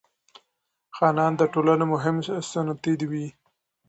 خانان 0.95 1.31
د 1.37 1.41
ټولنې 1.53 1.85
مهم 1.93 2.15
ستنې 2.47 3.05
وې. 3.11 3.27